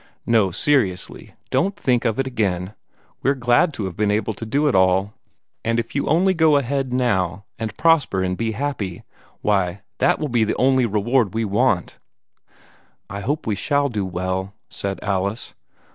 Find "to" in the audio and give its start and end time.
3.75-3.85, 4.33-4.47